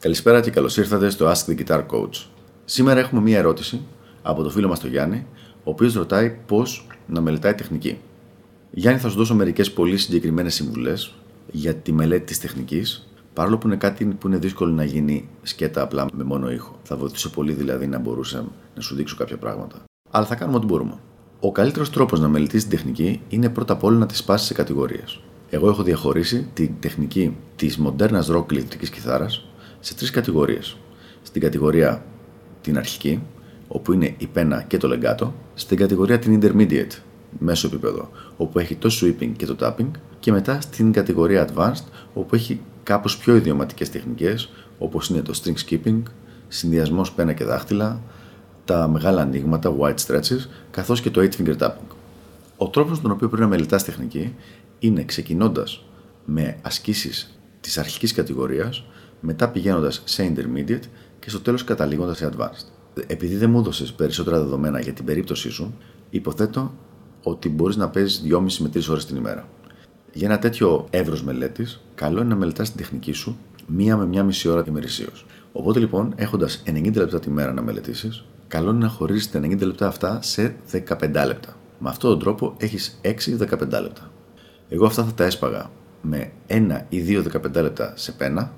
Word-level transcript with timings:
Καλησπέρα 0.00 0.40
και 0.40 0.50
καλώς 0.50 0.76
ήρθατε 0.76 1.10
στο 1.10 1.32
Ask 1.32 1.50
the 1.50 1.64
Guitar 1.64 1.86
Coach. 1.86 2.26
Σήμερα 2.64 3.00
έχουμε 3.00 3.20
μία 3.20 3.38
ερώτηση 3.38 3.80
από 4.22 4.42
το 4.42 4.50
φίλο 4.50 4.68
μας 4.68 4.80
τον 4.80 4.90
Γιάννη, 4.90 5.26
ο 5.64 5.70
οποίος 5.70 5.94
ρωτάει 5.94 6.36
πώς 6.46 6.86
να 7.06 7.20
μελετάει 7.20 7.54
τεχνική. 7.54 7.98
Γιάννη, 8.70 9.00
θα 9.00 9.08
σου 9.08 9.16
δώσω 9.16 9.34
μερικές 9.34 9.72
πολύ 9.72 9.96
συγκεκριμένες 9.96 10.54
συμβουλές 10.54 11.14
για 11.50 11.74
τη 11.74 11.92
μελέτη 11.92 12.24
της 12.24 12.40
τεχνικής, 12.40 13.08
παρόλο 13.32 13.58
που 13.58 13.66
είναι 13.66 13.76
κάτι 13.76 14.04
που 14.04 14.26
είναι 14.26 14.36
δύσκολο 14.36 14.72
να 14.72 14.84
γίνει 14.84 15.28
σκέτα 15.42 15.82
απλά 15.82 16.06
με 16.12 16.24
μόνο 16.24 16.50
ήχο. 16.50 16.78
Θα 16.82 16.96
βοηθήσω 16.96 17.30
πολύ 17.30 17.52
δηλαδή 17.52 17.86
να 17.86 17.98
μπορούσα 17.98 18.44
να 18.74 18.82
σου 18.82 18.94
δείξω 18.94 19.16
κάποια 19.16 19.36
πράγματα. 19.36 19.76
Αλλά 20.10 20.26
θα 20.26 20.34
κάνουμε 20.34 20.56
ό,τι 20.56 20.66
μπορούμε. 20.66 20.94
Ο 21.40 21.52
καλύτερος 21.52 21.90
τρόπος 21.90 22.20
να 22.20 22.28
μελετήσεις 22.28 22.68
την 22.68 22.76
τεχνική 22.76 23.20
είναι 23.28 23.48
πρώτα 23.48 23.72
απ' 23.72 23.84
όλα 23.84 23.98
να 23.98 24.06
τη 24.06 24.16
σπάσεις 24.16 24.46
σε 24.46 24.54
κατηγορίες. 24.54 25.20
Εγώ 25.50 25.68
έχω 25.68 25.82
διαχωρίσει 25.82 26.48
την 26.54 26.74
τεχνική 26.80 27.36
της 27.56 27.76
μοντέρνας 27.76 28.26
ροκ 28.26 28.50
ηλεκτρική 28.50 28.90
κιθάρας 28.90 29.44
σε 29.80 29.94
τρεις 29.94 30.10
κατηγορίες. 30.10 30.76
Στην 31.22 31.40
κατηγορία 31.40 32.04
την 32.60 32.78
αρχική, 32.78 33.22
όπου 33.68 33.92
είναι 33.92 34.14
η 34.18 34.26
πένα 34.26 34.62
και 34.62 34.76
το 34.76 34.88
λεγκάτο, 34.88 35.34
στην 35.54 35.76
κατηγορία 35.76 36.18
την 36.18 36.40
intermediate, 36.42 36.98
μέσο 37.38 37.66
επίπεδο, 37.66 38.10
όπου 38.36 38.58
έχει 38.58 38.74
το 38.74 38.90
sweeping 39.00 39.32
και 39.36 39.46
το 39.46 39.56
tapping, 39.60 39.90
και 40.20 40.32
μετά 40.32 40.60
στην 40.60 40.92
κατηγορία 40.92 41.48
advanced, 41.48 41.84
όπου 42.14 42.34
έχει 42.34 42.60
κάπως 42.82 43.18
πιο 43.18 43.36
ιδιωματικές 43.36 43.90
τεχνικές, 43.90 44.50
όπως 44.78 45.08
είναι 45.08 45.22
το 45.22 45.40
string 45.42 45.68
skipping, 45.68 46.02
συνδυασμός 46.48 47.12
πένα 47.12 47.32
και 47.32 47.44
δάχτυλα, 47.44 48.00
τα 48.64 48.88
μεγάλα 48.88 49.22
ανοίγματα, 49.22 49.76
white 49.80 49.94
stretches, 50.06 50.48
καθώς 50.70 51.00
και 51.00 51.10
το 51.10 51.20
8 51.20 51.36
finger 51.36 51.56
tapping. 51.58 51.94
Ο 52.56 52.68
τρόπος 52.68 53.00
τον 53.00 53.10
οποίο 53.10 53.28
πρέπει 53.28 53.42
να 53.42 53.48
μελετάς 53.48 53.84
τεχνική 53.84 54.34
είναι 54.78 55.04
ξεκινώντας 55.04 55.84
με 56.24 56.58
ασκήσεις 56.62 57.38
της 57.60 57.78
αρχικής 57.78 58.12
κατηγορίας, 58.12 58.84
μετά 59.20 59.48
πηγαίνοντας 59.48 60.02
σε 60.04 60.32
intermediate 60.34 60.84
και 61.18 61.30
στο 61.30 61.40
τέλος 61.40 61.64
καταλήγοντας 61.64 62.16
σε 62.16 62.30
advanced. 62.32 62.64
Επειδή 63.06 63.36
δεν 63.36 63.50
μου 63.50 63.58
έδωσες 63.58 63.92
περισσότερα 63.92 64.38
δεδομένα 64.38 64.80
για 64.80 64.92
την 64.92 65.04
περίπτωσή 65.04 65.50
σου, 65.50 65.74
υποθέτω 66.10 66.72
ότι 67.22 67.48
μπορείς 67.48 67.76
να 67.76 67.88
παίζεις 67.88 68.22
2,5 68.24 68.58
με 68.58 68.68
3 68.68 68.90
ώρες 68.90 69.06
την 69.06 69.16
ημέρα. 69.16 69.48
Για 70.12 70.28
ένα 70.28 70.38
τέτοιο 70.38 70.86
εύρος 70.90 71.22
μελέτης, 71.22 71.80
καλό 71.94 72.20
είναι 72.20 72.28
να 72.28 72.36
μελετάς 72.36 72.68
την 72.68 72.78
τεχνική 72.78 73.12
σου 73.12 73.38
μία 73.66 73.96
με 73.96 74.06
μία 74.06 74.22
μισή 74.24 74.48
ώρα 74.48 74.64
ημερησίως. 74.68 75.26
Οπότε 75.52 75.78
λοιπόν, 75.78 76.12
έχοντας 76.16 76.62
90 76.66 76.96
λεπτά 76.96 77.20
τη 77.20 77.30
μέρα 77.30 77.52
να 77.52 77.62
μελετήσεις, 77.62 78.24
καλό 78.48 78.70
είναι 78.70 78.78
να 78.78 78.88
χωρίσεις 78.88 79.30
τα 79.30 79.40
90 79.40 79.66
λεπτά 79.66 79.86
αυτά 79.86 80.18
σε 80.22 80.54
15 80.70 81.26
λεπτά. 81.26 81.56
Με 81.78 81.88
αυτόν 81.88 82.10
τον 82.10 82.18
τρόπο 82.18 82.54
έχεις 82.58 83.00
6-15 83.02 83.80
λεπτά. 83.80 84.10
Εγώ 84.68 84.86
αυτά 84.86 85.04
θα 85.04 85.12
τα 85.12 85.24
έσπαγα 85.24 85.70
με 86.02 86.32
1 86.46 86.86
ή 86.88 87.00
2 87.00 87.22
15 87.22 87.62
λεπτά 87.62 87.92
σε 87.96 88.12
πένα 88.12 88.52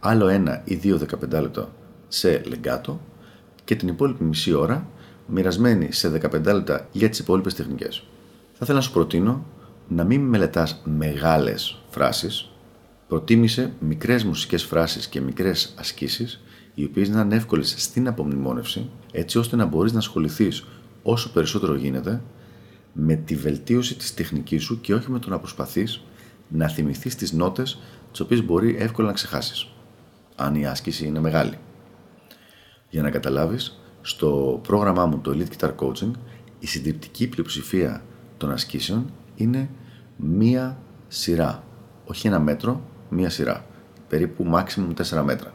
άλλο 0.00 0.28
ένα 0.28 0.62
ή 0.64 0.74
δύο 0.74 1.00
15 1.10 1.30
λεπτά 1.30 1.68
σε 2.08 2.42
λεγκάτο 2.46 3.00
και 3.64 3.76
την 3.76 3.88
υπόλοιπη 3.88 4.24
μισή 4.24 4.52
ώρα 4.52 4.86
μοιρασμένη 5.26 5.92
σε 5.92 6.20
15 6.22 6.44
λεπτά 6.44 6.88
για 6.92 7.08
τις 7.08 7.18
υπόλοιπες 7.18 7.54
τεχνικές. 7.54 8.04
Θα 8.52 8.58
ήθελα 8.62 8.78
να 8.78 8.84
σου 8.84 8.92
προτείνω 8.92 9.44
να 9.88 10.04
μην 10.04 10.20
μελετάς 10.20 10.82
μεγάλες 10.84 11.78
φράσεις, 11.90 12.50
προτίμησε 13.08 13.72
μικρές 13.80 14.24
μουσικές 14.24 14.64
φράσεις 14.64 15.06
και 15.06 15.20
μικρές 15.20 15.74
ασκήσεις, 15.78 16.40
οι 16.74 16.84
οποίες 16.84 17.08
να 17.08 17.20
είναι 17.20 17.34
εύκολες 17.34 17.74
στην 17.78 18.08
απομνημόνευση, 18.08 18.90
έτσι 19.12 19.38
ώστε 19.38 19.56
να 19.56 19.64
μπορείς 19.64 19.92
να 19.92 19.98
ασχοληθείς 19.98 20.66
όσο 21.02 21.32
περισσότερο 21.32 21.74
γίνεται 21.74 22.22
με 22.92 23.14
τη 23.14 23.34
βελτίωση 23.34 23.94
της 23.96 24.14
τεχνικής 24.14 24.62
σου 24.62 24.80
και 24.80 24.94
όχι 24.94 25.10
με 25.10 25.18
το 25.18 25.28
να 25.28 25.38
προσπαθείς 25.38 26.02
να 26.48 26.68
θυμηθείς 26.68 27.14
τις 27.14 27.32
νότες 27.32 27.78
τις 28.10 28.20
οποίες 28.20 28.44
μπορεί 28.44 28.76
εύκολα 28.78 29.08
να 29.08 29.14
ξεχάσεις 29.14 29.70
αν 30.36 30.54
η 30.54 30.66
άσκηση 30.66 31.06
είναι 31.06 31.20
μεγάλη. 31.20 31.58
Για 32.88 33.02
να 33.02 33.10
καταλάβεις, 33.10 33.80
στο 34.02 34.60
πρόγραμμά 34.62 35.06
μου 35.06 35.18
το 35.18 35.36
Elite 35.36 35.56
Guitar 35.56 35.74
Coaching 35.76 36.10
η 36.58 36.66
συντριπτική 36.66 37.28
πλειοψηφία 37.28 38.02
των 38.36 38.50
ασκήσεων 38.50 39.12
είναι 39.34 39.68
μία 40.16 40.78
σειρά. 41.08 41.64
Όχι 42.04 42.26
ένα 42.26 42.38
μέτρο, 42.38 42.80
μία 43.08 43.30
σειρά. 43.30 43.66
Περίπου 44.08 44.50
maximum 44.54 45.18
4 45.18 45.22
μέτρα. 45.22 45.54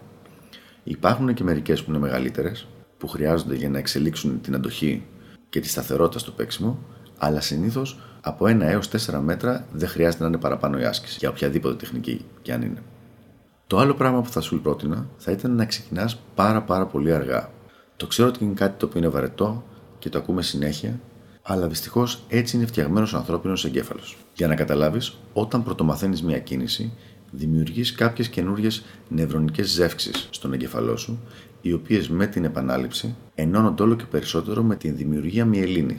Υπάρχουν 0.84 1.34
και 1.34 1.44
μερικές 1.44 1.84
που 1.84 1.90
είναι 1.90 2.00
μεγαλύτερες, 2.00 2.68
που 2.98 3.08
χρειάζονται 3.08 3.56
για 3.56 3.70
να 3.70 3.78
εξελίξουν 3.78 4.42
την 4.42 4.56
αντοχή 4.56 5.06
και 5.50 5.60
τη 5.60 5.68
σταθερότητα 5.68 6.20
στο 6.20 6.32
παίξιμο, 6.32 6.80
αλλά 7.18 7.42
συνήθως 7.42 8.00
από 8.22 8.46
1 8.46 8.62
έως 8.62 8.90
4 8.90 9.20
μέτρα 9.20 9.66
δεν 9.72 9.90
χρειάζεται 9.90 10.24
να 10.24 10.30
είναι 10.30 10.38
παραπάνω 10.38 10.80
η 10.80 10.84
άσκηση, 10.84 11.18
για 11.20 11.30
οποιαδήποτε 11.30 11.76
τεχνική 11.76 12.26
και 12.42 12.54
αν 12.54 12.62
είναι. 12.62 12.84
Το 13.72 13.78
άλλο 13.78 13.94
πράγμα 13.94 14.22
που 14.22 14.30
θα 14.30 14.42
σου 14.42 14.62
πρότεινα 14.62 15.08
θα 15.18 15.32
ήταν 15.32 15.56
να 15.56 15.66
ξεκινάς 15.66 16.20
πάρα 16.36 16.62
πάρα 16.62 16.86
πολύ 16.86 17.14
αργά. 17.14 17.50
Το 17.98 18.08
ξέρω 18.08 18.28
ότι 18.28 18.44
είναι 18.44 18.54
κάτι 18.54 18.80
το 18.80 18.86
οποίο 18.86 19.00
είναι 19.00 19.10
βαρετό 19.10 19.64
και 20.00 20.10
το 20.10 20.18
ακούμε 20.18 20.42
συνέχεια, 20.42 21.00
αλλά 21.42 21.68
δυστυχώς 21.68 22.24
έτσι 22.28 22.58
είναι 22.58 22.66
φτιαγμένος 22.66 23.14
ο 23.14 23.18
ανθρώπινος 23.18 23.66
εγκέφαλος. 23.66 24.18
Για 24.34 24.48
να 24.48 24.56
καταλάβεις, 24.56 25.18
όταν 25.34 25.64
πρωτομαθαίνεις 25.64 26.24
μια 26.24 26.40
κίνηση, 26.40 26.94
δημιουργείς 27.32 27.92
κάποιες 27.92 28.30
καινούριε 28.30 28.70
νευρονικές 29.08 29.68
ζεύξεις 29.70 30.28
στον 30.32 30.54
εγκεφαλό 30.54 30.98
σου, 30.98 31.20
οι 31.62 31.74
οποίες 31.74 32.10
με 32.10 32.28
την 32.28 32.44
επανάληψη 32.44 33.16
ενώνονται 33.36 33.84
όλο 33.84 33.96
και 33.96 34.06
περισσότερο 34.06 34.64
με 34.64 34.76
την 34.76 34.96
δημιουργία 34.96 35.46
μυελίνη. 35.46 35.96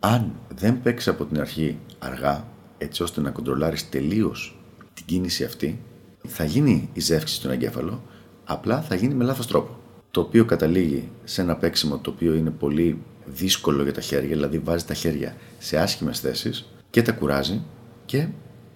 Αν 0.00 0.32
δεν 0.54 0.82
παίξεις 0.82 1.08
από 1.08 1.24
την 1.24 1.40
αρχή 1.40 1.78
αργά, 1.98 2.48
έτσι 2.78 3.02
ώστε 3.02 3.20
να 3.20 3.30
κοντρολάρεις 3.30 3.88
τελείως 3.88 4.58
την 4.94 5.04
κίνηση 5.04 5.44
αυτή, 5.44 5.80
θα 6.26 6.44
γίνει 6.44 6.88
η 6.92 7.00
ζεύξη 7.00 7.34
στον 7.34 7.50
εγκέφαλο, 7.50 8.02
απλά 8.44 8.82
θα 8.82 8.94
γίνει 8.94 9.14
με 9.14 9.24
λάθος 9.24 9.46
τρόπο. 9.46 9.76
Το 10.10 10.20
οποίο 10.20 10.44
καταλήγει 10.44 11.10
σε 11.24 11.40
ένα 11.42 11.56
παίξιμο 11.56 11.98
το 11.98 12.10
οποίο 12.10 12.34
είναι 12.34 12.50
πολύ 12.50 12.98
δύσκολο 13.24 13.82
για 13.82 13.92
τα 13.92 14.00
χέρια, 14.00 14.28
δηλαδή 14.28 14.58
βάζει 14.58 14.84
τα 14.84 14.94
χέρια 14.94 15.36
σε 15.58 15.78
άσχημες 15.78 16.20
θέσεις 16.20 16.68
και 16.90 17.02
τα 17.02 17.12
κουράζει 17.12 17.62
και 18.04 18.28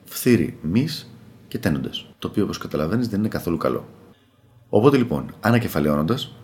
φθύρει 0.05 0.59
μη 0.63 0.89
και 1.49 1.59
τένοντες. 1.59 2.07
Το 2.19 2.29
οποίο, 2.29 2.45
όπως 2.45 2.59
καταλαβαίνεις, 2.59 3.09
δεν 3.09 3.19
είναι 3.19 3.29
καθόλου 3.29 3.57
καλό. 3.57 3.89
Οπότε 4.69 4.97
λοιπόν, 4.97 5.35
ανακεφαλαιώνοντας, 5.41 6.35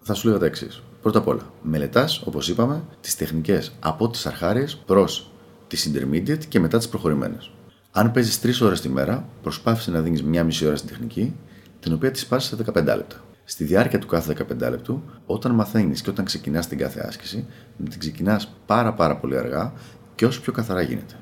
θα 0.00 0.14
σου 0.14 0.26
λέγα 0.26 0.38
τα 0.38 0.46
εξής. 0.46 0.82
Πρώτα 1.02 1.18
απ' 1.18 1.28
όλα, 1.28 1.52
μελετάς, 1.62 2.22
όπως 2.26 2.48
είπαμε, 2.48 2.84
τις 3.00 3.16
τεχνικές 3.16 3.72
από 3.80 4.08
τις 4.08 4.26
αρχάριες 4.26 4.76
προς 4.76 5.30
τις 5.66 5.90
intermediate 5.92 6.44
και 6.48 6.60
μετά 6.60 6.78
τις 6.78 6.88
προχωρημένες. 6.88 7.50
Αν 7.96 8.10
παίζεις 8.10 8.40
3 8.40 8.66
ώρες 8.66 8.80
τη 8.80 8.88
μέρα, 8.88 9.28
προσπάθησες 9.42 9.94
να 9.94 10.00
δίνεις 10.00 10.22
μία 10.22 10.44
μισή 10.44 10.66
ώρα 10.66 10.76
στην 10.76 10.88
τεχνική, 10.88 11.36
την 11.80 11.92
οποία 11.92 12.10
τη 12.10 12.24
πάσει 12.28 12.48
σε 12.48 12.56
15 12.56 12.74
λεπτά. 12.74 13.24
Στη 13.44 13.64
διάρκεια 13.64 13.98
του 13.98 14.06
κάθε 14.06 14.36
15 14.50 14.70
λεπτού, 14.70 15.02
όταν 15.26 15.52
μαθαίνεις 15.52 16.02
και 16.02 16.10
όταν 16.10 16.24
ξεκινάς 16.24 16.68
την 16.68 16.78
κάθε 16.78 17.00
άσκηση, 17.06 17.46
να 17.76 17.88
την 17.88 17.98
ξεκινάς 17.98 18.54
πάρα 18.66 18.94
πάρα 18.94 19.16
πολύ 19.16 19.38
αργά 19.38 19.72
και 20.14 20.26
όσο 20.26 20.40
πιο 20.40 20.52
καθαρά 20.52 20.82
γίνεται. 20.82 21.14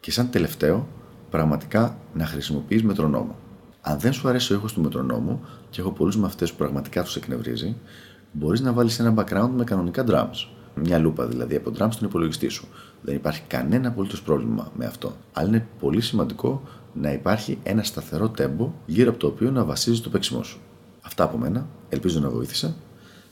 Και 0.00 0.10
σαν 0.10 0.30
τελευταίο, 0.30 0.88
πραγματικά 1.30 1.96
να 2.14 2.26
χρησιμοποιείς 2.26 2.82
μετρονόμο. 2.82 3.36
Αν 3.80 3.98
δεν 3.98 4.12
σου 4.12 4.28
αρέσει 4.28 4.52
ο 4.52 4.56
ήχος 4.56 4.72
του 4.72 4.80
μετρονόμου, 4.80 5.40
και 5.70 5.80
έχω 5.80 5.90
πολλούς 5.90 6.16
μαθητές 6.16 6.50
που 6.50 6.56
πραγματικά 6.56 7.02
τους 7.02 7.16
εκνευρίζει, 7.16 7.76
μπορείς 8.32 8.60
να 8.60 8.72
βάλεις 8.72 8.98
ένα 8.98 9.14
background 9.16 9.50
με 9.56 9.64
κανονικά 9.64 10.04
drums 10.08 10.46
μια 10.74 10.98
λούπα 10.98 11.26
δηλαδή 11.26 11.56
από 11.56 11.72
drums 11.78 11.88
στον 11.90 12.08
υπολογιστή 12.08 12.48
σου. 12.48 12.66
Δεν 13.02 13.14
υπάρχει 13.14 13.42
κανένα 13.46 13.88
απολύτως 13.88 14.22
πρόβλημα 14.22 14.72
με 14.76 14.84
αυτό. 14.84 15.16
Αλλά 15.32 15.48
είναι 15.48 15.66
πολύ 15.80 16.00
σημαντικό 16.00 16.62
να 16.92 17.12
υπάρχει 17.12 17.58
ένα 17.62 17.82
σταθερό 17.82 18.28
τέμπο 18.28 18.72
γύρω 18.86 19.10
από 19.10 19.18
το 19.18 19.26
οποίο 19.26 19.50
να 19.50 19.64
βασίζεις 19.64 20.00
το 20.00 20.10
παίξιμό 20.10 20.42
σου. 20.42 20.60
Αυτά 21.02 21.24
από 21.24 21.38
μένα. 21.38 21.66
Ελπίζω 21.88 22.20
να 22.20 22.30
βοήθησα 22.30 22.74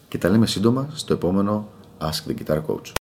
και 0.08 0.18
τα 0.18 0.28
λέμε 0.28 0.46
σύντομα 0.46 0.88
στο 0.94 1.12
επόμενο 1.12 1.68
Ask 1.98 2.30
the 2.30 2.34
Guitar 2.34 2.62
Coach. 2.66 2.99